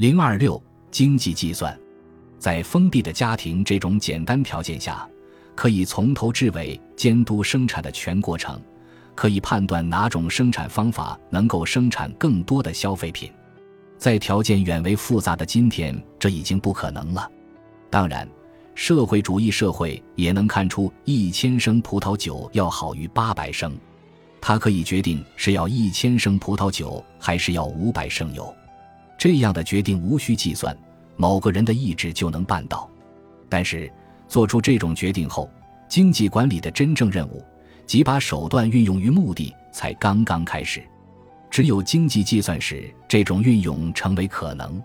[0.00, 0.58] 零二六
[0.90, 1.78] 经济计算，
[2.38, 5.06] 在封闭的家庭这种简单条件下，
[5.54, 8.58] 可以从头至尾监督生产的全过程，
[9.14, 13.30] 可以判断哪种生产方法能够生产更多的消费品。
[13.98, 17.30] 在条件远为复杂的今天，这已经不可能了。
[17.90, 18.26] 当然。
[18.74, 23.76] 社会主义社会也能看出一千升葡萄酒要好于八百升，
[24.40, 28.50] 它可以决定是要一千升葡萄酒还是要五百升油，
[29.20, 30.74] 这样的决定无需计算，
[31.14, 32.88] 某个人的意志就能办到。
[33.50, 33.92] 但是
[34.26, 35.50] 做出这种决定后，
[35.90, 37.44] 经济管理的真正任务，
[37.84, 40.82] 即把手段运用于目的，才刚刚开始。
[41.50, 44.82] 只有经济计算时，这种运用成为可能，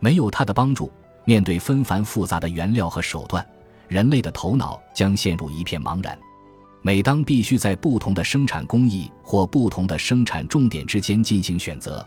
[0.00, 0.90] 没有它的帮助。
[1.26, 3.46] 面对纷繁复杂的原料和手段，
[3.88, 6.18] 人类的头脑将陷入一片茫然。
[6.80, 12.02] 每当必须在不同的生产工艺或不同的生产重点之间进行选择，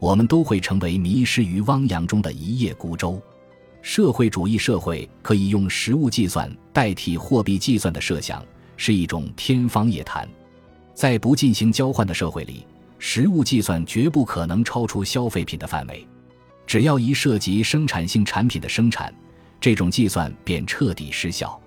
[0.00, 3.20] 我们都会成为迷失于汪洋中的一叶孤舟。
[3.82, 8.44] 社会主义社会可以用实物计算代替货币计算的设想，
[8.76, 10.28] 是一种天方夜谭。
[10.94, 12.66] 在不进行交换的社会里，
[12.98, 16.06] 实物计算绝不可能超出消费品的范围。
[16.66, 19.12] 只要一涉及生产性产品的生产，
[19.60, 21.58] 这种计算便彻底失效。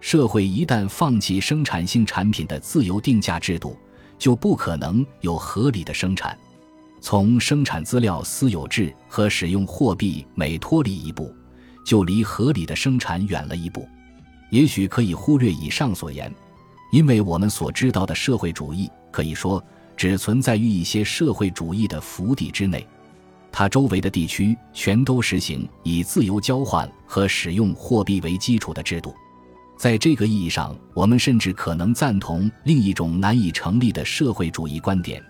[0.00, 3.76] 社会一旦放弃生产性产品的自由定价制度，
[4.18, 6.36] 就不可能有合理的生产。
[7.00, 11.34] 从生产资料私有制和使用货币每脱离一步，
[11.84, 13.88] 就离合理的生产远了一步。
[14.50, 16.32] 也许可以忽略以上所言，
[16.92, 19.62] 因为我们所知道的社会主义，可以说
[19.96, 22.86] 只存在于一些社会主义的府邸之内。
[23.52, 29.14] 它周围的地区全都实行以自由交换和使用货币为基础的制度，
[29.76, 35.20] 在这个意义上，我们甚至可能赞同另一种难以成立的社会主义观点，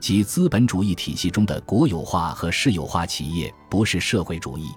[0.00, 4.68] 即资本主义体系中的国有化和市有化企业不是社会主义。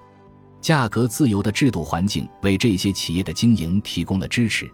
[0.62, 4.70] 价格自由的制度环境为这些企业的经营提供了支持，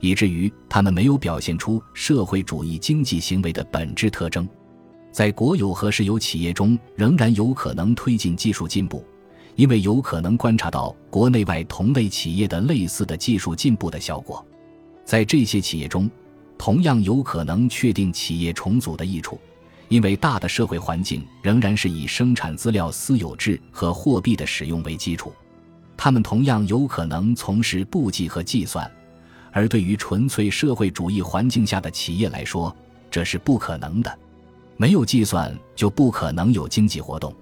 [0.00, 4.48] 以至于他们没有表现出社会主义经济行为的本质特征。
[5.12, 9.04] 在国有和私有企业中，仍然有可能推进技术进步，
[9.56, 14.44] 因为有可能观察到国内外同类企业的类似的技术进步的效果。
[15.04, 16.10] 在这些企业中，
[16.58, 19.38] 同样有可能确定企业重组的益处，
[19.88, 25.32] 因为大的社会环境仍然是以生产资料私有制和货币的使用为基础。
[25.96, 28.90] 他们同样有可能从事簿记和计算，
[29.50, 32.74] 而对于纯粹社会主义环境下的企业来说，
[33.10, 34.18] 这是不可能的。
[34.76, 37.34] 没有计算就不可能有经济活动，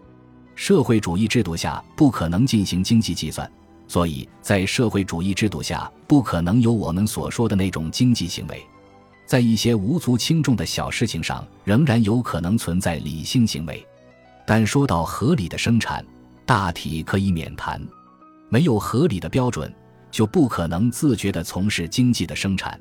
[0.54, 3.50] 社会主义制度下不可能进行经济计算，
[3.88, 8.64] 所以在社会主义制度下不可能有我们所说的那种经济行为。
[9.26, 13.84] 在一些无足轻重的小事情上，仍然有可能存在理性行为，
[14.46, 16.04] 但说到合理的生产，
[16.44, 17.80] 大体可以免谈。
[18.48, 19.72] 没有合理的标准，
[20.10, 22.78] 就不可能自觉地从事经济的生产。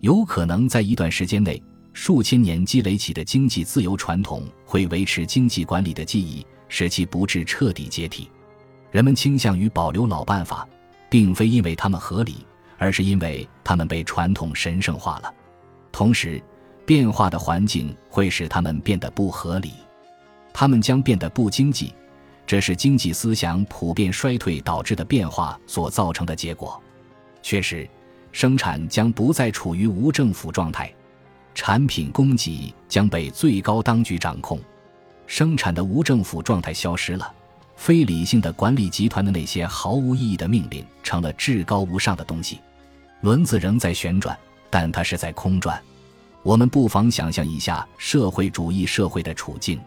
[0.00, 1.62] 有可能在一段时间内。
[1.92, 8.30] 数千年积累起的经济自由传统会维持经济管理的记忆，使其不致彻底解体。
[8.92, 10.66] 人们倾向于保留老办法，
[11.10, 12.46] 并非因为他们合理，
[12.78, 15.34] 而是因为他们被传统神圣化了。
[15.92, 16.42] 同时，
[16.86, 19.72] 变化的环境会使他们变得不合理，
[20.52, 21.94] 他们将变得不经济。
[22.46, 26.82] 这是经济思想普遍衰退导致的变化所造成的结果。
[27.42, 27.88] 确实，
[28.32, 30.92] 生产将不再处于无政府状态。
[31.54, 34.58] 产品供给将被最高当局掌控，
[35.26, 37.32] 生产的无政府状态消失了，
[37.76, 42.60] 非理性的管理集团的那些毫无意义的命令成了至高无上的东西。
[43.20, 44.36] 轮子仍在旋转，
[44.70, 45.82] 但它是在空转。
[46.42, 49.78] 我们不妨想象一下社会主义社会的处境：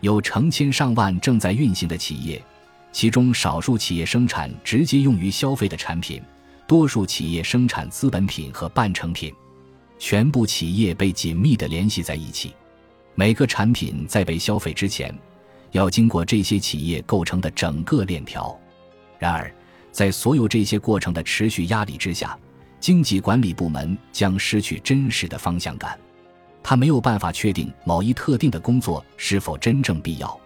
[0.00, 2.42] 有成千上万正在运行的企业，
[2.92, 6.22] 其中少数企业生产直接用于消费的产品，
[6.66, 9.30] 多数企业生产资本品和半成品。
[9.98, 12.54] 全部企业被紧密地联系在一起，
[13.14, 15.14] 每个产品在被消费之前，
[15.70, 18.58] 要经过这些企业构成的整个链条。
[19.18, 19.54] 然而，
[19.92, 22.36] 在所有这些过程的持续压力之下，
[22.82, 25.96] 经济管理部门将失去真实的方向感。
[26.64, 30.36] 他没有办法确定某一特定的工作是否真正必要，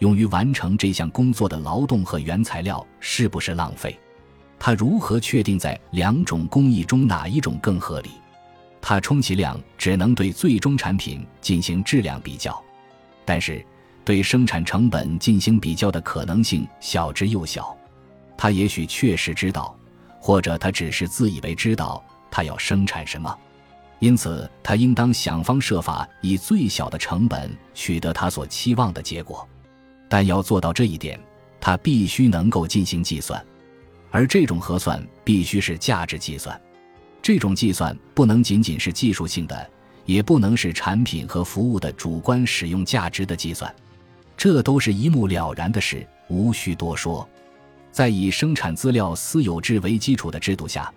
[0.00, 3.98] 用于完成这项工作的劳动和原材料是不是浪费。
[4.58, 8.10] 他如何确定在两种工艺中哪一种更合理？
[8.82, 12.62] 他充其量只能对最终产品进行质量比较，
[13.24, 13.64] 但是
[14.04, 17.74] 对生产成本进行比较的可能性小之又小。
[18.36, 19.74] 他也许确实知道，
[20.26, 22.02] 或者他只是自以为知道
[22.32, 23.32] 他要生产什么，
[24.00, 29.48] 因此他应当想方设法以最小的成本取得他所期望的结果。
[30.08, 31.16] 但要做到这一点，
[31.60, 33.40] 他必须能够进行计算，
[34.10, 36.60] 而这种核算必须是价值计算。
[37.22, 39.70] 这种计算不能仅仅是技术性的，
[40.06, 43.72] 也不能是产品和服务的主观使用价值的计算，
[44.36, 47.28] 这都是一目了然的事，无需多说。
[47.96, 50.92] 在以生产资料私有制为基础的制度下，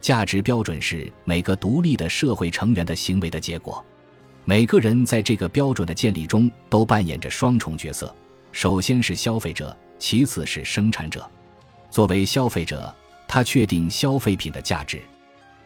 [0.00, 3.84] 价值标准是每个独立的社会成员的行为的结果。
[4.44, 8.14] 每个人在这个标准的建立中都扮演着双重角色：
[8.52, 11.28] 首先是消费者，其次是生产者。
[11.90, 12.94] 作为消费者，
[13.26, 14.98] 他确定消费品的价值；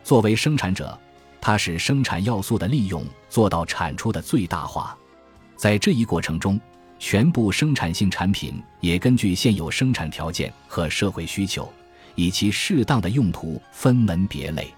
[0.02, 0.98] 作为生产者，
[1.38, 4.96] 他使生产要素的利用做到产出的最大化。
[5.54, 6.58] 在这一过程中，
[6.98, 11.70] 全部生产性产品也根据现有生产条件和社会需求，
[12.14, 14.72] 以其适当的用途分门别类。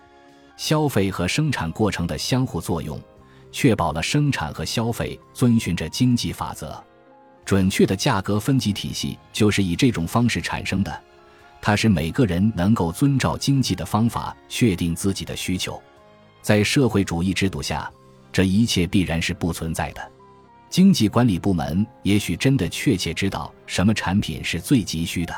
[0.57, 3.01] 消费和生产过程的相互作用。
[3.53, 6.81] 确保了生产和消费遵循着经济法则，
[7.45, 11.03] 准确的价格分级体系就是以这种方式产生的。
[11.61, 15.83] 它使每个人能够遵照经济的方法确定自己的需求。
[16.41, 17.91] 在社会主义制度下，
[18.33, 20.11] 这一切必然是不存在的。
[20.71, 25.35] 经济管理部门也许真的确切知道什么产品是最急需的，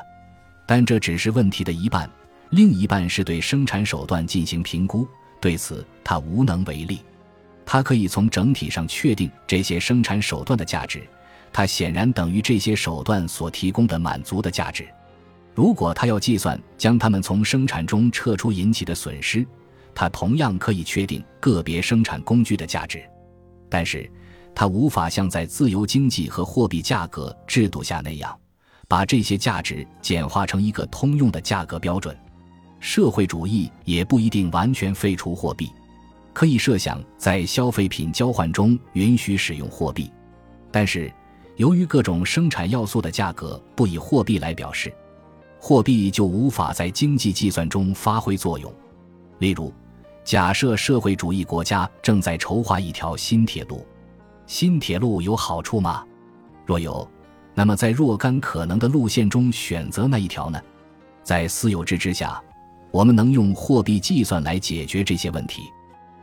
[0.67, 2.08] 但这只是问题的一半，
[2.50, 5.08] 另一半是对生产手段进行评估，
[5.40, 7.00] 对此他无能为力。
[7.64, 11.02] 他可以从整体上确定这些生产手段的价值，
[11.50, 14.87] 它显然等于这些手段所提供的满足的价值。
[15.55, 19.46] 如果他要计算将它们从生产中撤出引起的损失，
[19.94, 23.02] 他同样可以确定个别生产工具的价值。
[23.70, 24.11] 但是，
[24.54, 28.38] 它无法像在自由经济和货币价格制度下那样，
[28.87, 32.16] 把这些价值简化成一个通用的价格标准。
[32.81, 35.70] 社会主义也不一定完全废除货币。
[36.34, 40.10] 可以设想在消费品交换中允许使用货币，
[40.70, 41.12] 但是
[41.56, 44.90] 由于各种生产要素的价格不以货币来表示，
[45.60, 48.72] 货币就无法在经济计算中发挥作用。
[49.40, 49.72] 例如，
[50.25, 53.87] 假设社会主义国家正在筹划一条新铁路，
[54.52, 56.04] 新铁路有好处吗？
[56.66, 57.08] 若有，
[57.54, 60.60] 那么在若干可能的路线中选择那一条呢？
[61.22, 62.38] 在私有制之下，
[62.90, 65.62] 我们能用货币计算来解决这些问题。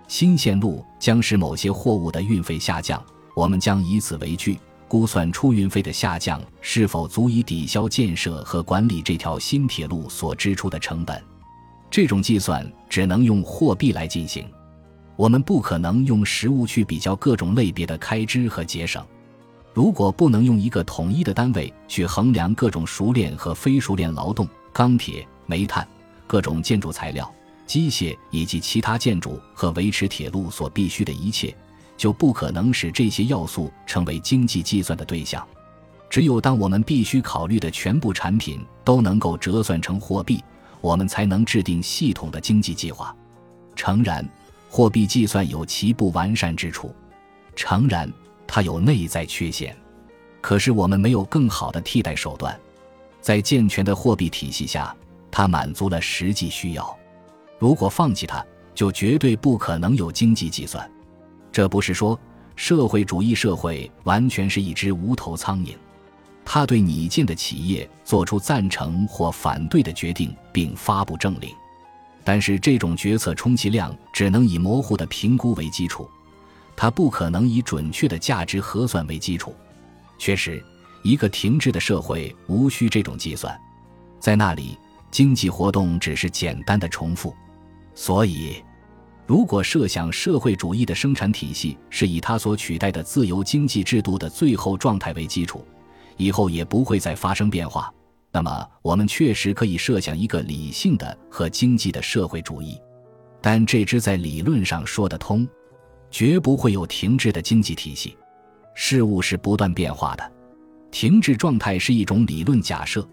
[0.08, 3.04] 新线路将使某些货物的运费下降，
[3.36, 11.20] 我们将以此为据估算出运费的下降是否足以抵消建设和管理这条新铁路所支出的成本。
[11.90, 14.46] 这种计算只能用货币来进行，
[15.20, 19.06] 我们不可能用实物去比较各种类别的开支和节省。
[19.74, 25.86] 如果不能用一个统一的单位去衡量各种熟练和非熟练劳动、钢铁、煤炭、
[26.26, 27.30] 各种建筑材料。
[27.66, 31.54] 机械以及其他建筑和维持铁路所必需的一切，
[31.98, 35.46] 就不可能使这些要素成为经济计算的对象。
[36.10, 40.42] 只有当我们必须考虑的全部产品都能够折算成货币，
[40.80, 43.14] 我们才能制定系统的经济计划。
[43.76, 44.28] 诚然，
[44.70, 46.94] 货币计算有其不完善之处，
[47.56, 48.12] 诚然，
[48.46, 49.76] 它有内在缺陷。
[50.42, 52.58] 可是我们没有更好的替代手段，
[53.20, 54.96] 在健全的货币体系下，
[55.32, 56.98] 它满足了实际需要。
[57.58, 58.46] 如果放弃它，
[58.76, 60.90] 就绝对不可能有经济计算。
[61.52, 62.18] 这不是说
[62.56, 65.74] 社会主义社会完全是一只无头苍蝇，
[66.46, 71.50] 他对拟建的企业做出赞成或反对的决定，并发布政令。
[72.30, 76.08] 但是这种决策充其量只能以模糊的评估为基础，
[76.76, 79.56] 它不可能以准确的价值核算为基础。
[80.20, 80.64] 确实，
[81.02, 83.60] 一个停滞的社会无需这种计算，
[84.20, 84.78] 在那里
[85.10, 87.34] 经济活动只是简单的重复。
[87.96, 88.64] 所以，
[89.26, 95.66] 如果设想社会主义的生产体系是以它所取代的自由经济制度的最后状态为基础，
[96.16, 97.92] 以后也不会再发生变化，
[98.32, 102.80] 那么我们确实可以设想一个理性的和经济的社会主义。
[103.42, 105.48] 但这只在理论上说得通，
[106.12, 108.18] 绝不会有停滞的经济体系。
[108.76, 110.32] 事物是不断变化的，
[110.92, 113.08] 停滞状态是一种理论假设，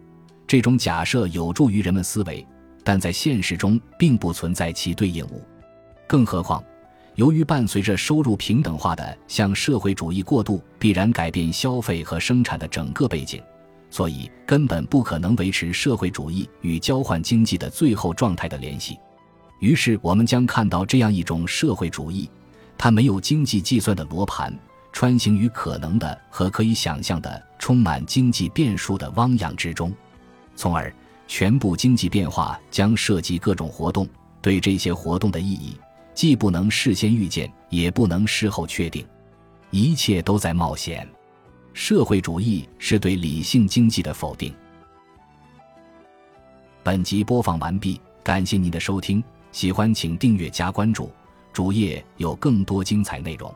[0.47, 2.47] 这种假设有助于人们思维。
[2.85, 5.43] 但在现实中并不存在其对应物，
[6.07, 6.63] 更何况，
[7.17, 13.43] 由于伴随着收入平等化的向社会主义过渡必然改变消费和生产的整个背景，
[13.91, 18.99] 所以根本不可能维持社会主义与交换经济的最后状态的联系。
[19.61, 22.29] 于是，我们将看到这样一种社会主义：
[22.77, 24.57] 它没有经济计算的罗盘，
[24.93, 29.93] 穿行于可能的和可以想象的充满经济变数的汪洋之中，
[30.55, 30.93] 从而。
[31.29, 34.09] 全部经济变化将涉及各种活动，
[34.41, 35.77] 对这些活动的意义
[36.15, 39.05] 既不能事先预见，也不能事后确定，
[39.73, 41.05] 一切都在冒险。
[41.77, 44.51] 社会主义是对理性经济的否定。
[46.83, 51.13] 本集播放完毕感谢您的收听喜欢请订阅加关注
[51.53, 53.55] 主页有更多精彩内容。